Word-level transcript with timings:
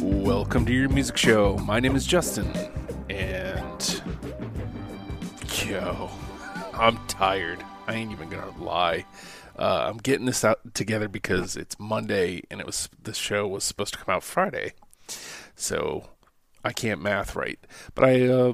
Welcome 0.00 0.64
to 0.66 0.72
your 0.72 0.88
music 0.90 1.16
show. 1.16 1.56
My 1.58 1.80
name 1.80 1.96
is 1.96 2.06
Justin, 2.06 2.46
and 3.08 4.02
yo, 5.66 6.08
I'm 6.74 7.04
tired. 7.08 7.64
I 7.88 7.94
ain't 7.94 8.12
even 8.12 8.28
gonna 8.28 8.56
lie. 8.62 9.06
Uh, 9.58 9.88
I'm 9.88 9.96
getting 9.96 10.26
this 10.26 10.44
out 10.44 10.60
together 10.72 11.08
because 11.08 11.56
it's 11.56 11.80
Monday, 11.80 12.42
and 12.48 12.60
it 12.60 12.66
was 12.66 12.88
the 13.02 13.12
show 13.12 13.48
was 13.48 13.64
supposed 13.64 13.94
to 13.94 13.98
come 13.98 14.14
out 14.14 14.22
Friday, 14.22 14.74
so 15.56 16.10
I 16.64 16.72
can't 16.72 17.02
math 17.02 17.34
right. 17.34 17.58
But 17.96 18.04
I 18.04 18.28
uh, 18.28 18.52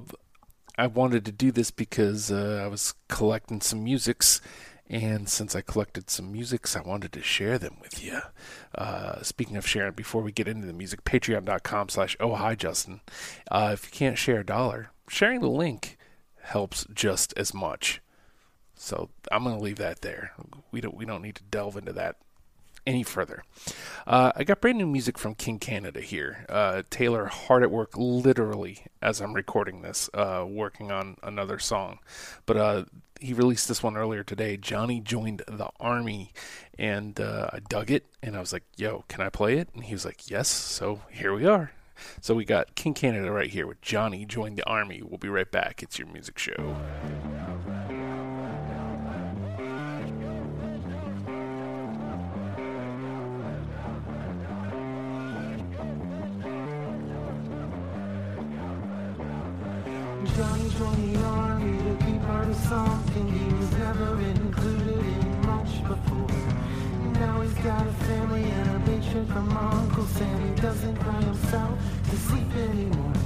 I 0.79 0.87
wanted 0.87 1.25
to 1.25 1.33
do 1.33 1.51
this 1.51 1.71
because 1.71 2.31
uh, 2.31 2.61
I 2.63 2.69
was 2.69 2.95
collecting 3.09 3.61
some 3.61 3.83
musics, 3.83 4.41
and 4.89 5.29
since 5.29 5.57
I 5.57 5.63
collected 5.63 6.11
some 6.11 6.31
musics, 6.31 6.77
I 6.77 6.83
wanted 6.83 7.13
to 7.13 7.23
share 7.23 7.59
them 7.59 7.77
with 7.81 8.05
you. 8.05 8.21
Uh, 8.75 9.23
speaking 9.23 9.57
of 9.57 9.67
sharing, 9.67 9.93
before 9.93 10.23
we 10.23 10.33
get 10.33 10.49
into 10.49 10.67
the 10.67 10.73
music, 10.73 11.05
patreon.com 11.05 11.89
slash 11.89 12.17
oh 12.21 12.35
hi 12.35 12.55
Justin. 12.55 13.01
Uh, 13.51 13.71
if 13.73 13.87
you 13.87 13.91
can't 13.91 14.19
share 14.19 14.41
a 14.41 14.47
dollar, 14.47 14.91
sharing 15.09 15.41
the 15.41 15.49
link 15.49 15.97
helps 16.43 16.87
just 16.93 17.33
as 17.37 17.55
much. 17.55 18.01
So 18.75 19.09
I'm 19.33 19.45
going 19.45 19.57
to 19.57 19.63
leave 19.63 19.79
that 19.79 20.03
there. 20.03 20.33
We 20.71 20.81
don't 20.81 20.95
we 20.95 21.07
don't 21.07 21.23
need 21.23 21.37
to 21.37 21.43
delve 21.45 21.77
into 21.77 21.95
that 21.95 22.17
any 22.87 23.03
further. 23.03 23.43
Uh, 24.07 24.33
I 24.37 24.45
got 24.45 24.61
brand 24.61 24.79
new 24.79 24.87
music 24.87 25.19
from 25.19 25.35
King 25.35 25.59
Canada 25.59 26.01
here. 26.01 26.47
Uh, 26.49 26.83
Taylor 26.91 27.27
hard 27.27 27.63
at 27.63 27.71
work, 27.71 27.91
literally, 27.97 28.85
as 29.03 29.21
I'm 29.21 29.35
recording 29.35 29.83
this, 29.83 30.09
uh, 30.15 30.45
working 30.49 30.93
on 30.93 31.17
another 31.23 31.59
song. 31.59 31.99
But 32.47 32.57
uh, 32.57 32.85
he 33.21 33.33
released 33.33 33.69
this 33.69 33.83
one 33.83 33.97
earlier 33.97 34.23
today. 34.23 34.57
Johnny 34.57 35.01
joined 35.01 35.43
the 35.49 35.69
army, 35.81 36.33
and 36.79 37.19
uh, 37.21 37.51
I 37.53 37.59
dug 37.69 37.91
it, 37.91 38.07
and 38.23 38.37
I 38.37 38.41
was 38.41 38.53
like, 38.53 38.65
"Yo, 38.77 39.05
can 39.09 39.23
I 39.23 39.29
play 39.29 39.59
it?" 39.59 39.69
And 39.75 39.85
he 39.85 39.95
was 39.95 40.05
like, 40.05 40.31
"Yes." 40.31 40.49
So 40.49 41.03
here 41.11 41.35
we 41.35 41.47
are. 41.47 41.73
So 42.21 42.35
we 42.35 42.45
got 42.45 42.75
King 42.75 42.95
Canada 42.95 43.31
right 43.33 43.51
here 43.51 43.67
with 43.67 43.81
Johnny 43.81 44.27
joined 44.27 44.59
the 44.59 44.69
army. 44.69 45.03
We'll 45.03 45.19
be 45.19 45.29
right 45.29 45.51
back. 45.51 45.83
It's 45.83 45.99
your 45.99 46.09
music 46.09 46.39
show. 46.39 46.77
Got 67.67 67.85
a 67.85 67.93
family 68.07 68.45
and 68.45 68.89
a 68.89 69.01
check 69.01 69.27
from 69.27 69.57
Uncle 69.57 70.05
Sam. 70.05 70.55
He 70.55 70.61
doesn't 70.63 70.97
cry 70.99 71.21
himself 71.21 71.77
to 72.11 72.17
sleep 72.17 72.55
anymore. 72.55 73.26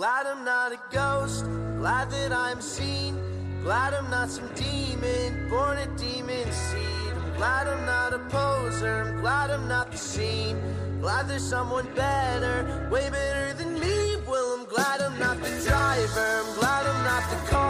Glad 0.00 0.24
I'm 0.24 0.46
not 0.46 0.72
a 0.72 0.78
ghost, 0.90 1.44
glad 1.76 2.10
that 2.10 2.32
I'm 2.32 2.62
seen. 2.62 3.14
Glad 3.62 3.92
I'm 3.92 4.08
not 4.08 4.30
some 4.30 4.48
demon, 4.54 5.50
born 5.50 5.76
a 5.76 5.86
demon 5.98 6.50
seed. 6.50 7.12
I'm 7.12 7.36
glad 7.36 7.68
I'm 7.68 7.84
not 7.84 8.14
a 8.14 8.18
poser, 8.30 9.02
I'm 9.02 9.20
glad 9.20 9.50
I'm 9.50 9.68
not 9.68 9.92
the 9.92 9.98
scene. 9.98 10.58
Glad 11.02 11.28
there's 11.28 11.44
someone 11.44 11.86
better, 11.94 12.88
way 12.90 13.10
better 13.10 13.52
than 13.52 13.78
me. 13.78 14.16
Well, 14.26 14.56
I'm 14.58 14.64
glad 14.64 15.02
I'm 15.02 15.18
not 15.18 15.36
the 15.36 15.50
driver, 15.68 16.28
I'm 16.44 16.58
glad 16.58 16.86
I'm 16.86 17.04
not 17.04 17.24
the 17.28 17.50
car. 17.50 17.69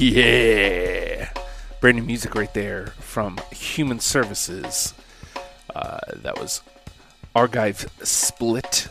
Yeah. 0.00 1.28
Brand 1.82 1.98
new 1.98 2.02
music 2.02 2.34
right 2.34 2.52
there 2.54 2.86
from 3.00 3.38
Human 3.52 4.00
Services. 4.00 4.94
Uh, 5.76 5.98
that 6.14 6.40
was 6.40 6.62
Argive 7.36 7.86
Split. 8.02 8.88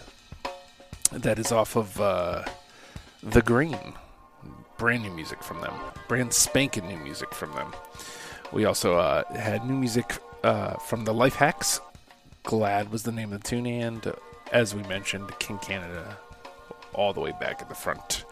That 1.11 1.39
is 1.39 1.51
off 1.51 1.75
of 1.75 1.99
uh, 1.99 2.43
The 3.23 3.41
Green. 3.41 3.95
Brand 4.77 5.01
new 5.01 5.09
music 5.09 5.41
from 5.41 5.61
them. 5.61 5.73
Brand 6.07 6.31
spanking 6.31 6.87
new 6.87 6.97
music 6.97 7.33
from 7.33 7.53
them. 7.53 7.73
We 8.51 8.65
also 8.65 8.97
uh, 8.97 9.23
had 9.33 9.65
new 9.65 9.77
music 9.77 10.15
uh, 10.43 10.75
from 10.75 11.05
the 11.05 11.13
Life 11.13 11.35
Hacks. 11.35 11.81
Glad 12.43 12.91
was 12.91 13.01
the 13.01 13.11
name 13.11 13.33
of 13.33 13.41
the 13.41 13.49
tune, 13.49 13.65
and 13.65 14.13
as 14.51 14.75
we 14.75 14.83
mentioned, 14.83 15.27
King 15.39 15.57
Canada 15.57 16.19
all 16.93 17.13
the 17.13 17.19
way 17.19 17.33
back 17.39 17.63
at 17.63 17.69
the 17.69 17.73
front. 17.73 18.25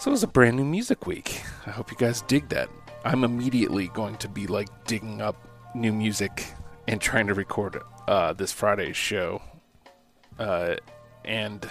So 0.00 0.10
it 0.10 0.12
was 0.12 0.22
a 0.22 0.28
brand 0.28 0.56
new 0.56 0.64
music 0.64 1.06
week. 1.06 1.42
I 1.66 1.70
hope 1.72 1.90
you 1.90 1.96
guys 1.98 2.22
dig 2.22 2.48
that. 2.48 2.70
I'm 3.04 3.22
immediately 3.22 3.88
going 3.88 4.16
to 4.16 4.30
be 4.30 4.46
like 4.46 4.86
digging 4.86 5.20
up 5.20 5.36
new 5.74 5.92
music 5.92 6.46
and 6.88 7.02
trying 7.02 7.26
to 7.26 7.34
record 7.34 7.78
uh, 8.08 8.32
this 8.32 8.50
Friday's 8.50 8.96
show. 8.96 9.42
Uh, 10.38 10.76
and 11.22 11.68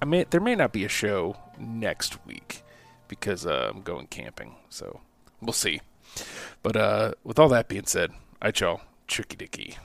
I 0.00 0.06
may 0.06 0.24
there 0.24 0.40
may 0.40 0.54
not 0.54 0.72
be 0.72 0.86
a 0.86 0.88
show 0.88 1.36
next 1.58 2.24
week 2.24 2.62
because 3.06 3.44
uh, 3.44 3.70
I'm 3.74 3.82
going 3.82 4.06
camping. 4.06 4.54
So 4.70 5.00
we'll 5.42 5.52
see. 5.52 5.82
But 6.62 6.74
uh, 6.74 7.12
with 7.22 7.38
all 7.38 7.50
that 7.50 7.68
being 7.68 7.84
said, 7.84 8.12
I 8.40 8.50
y'all, 8.58 8.80
Tricky 9.06 9.36
Dicky. 9.36 9.76